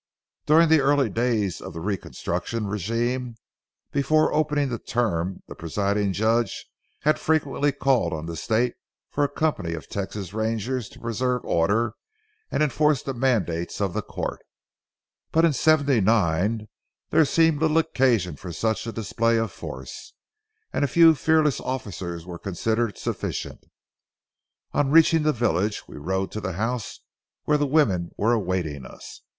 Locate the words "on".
8.11-8.25, 24.73-24.89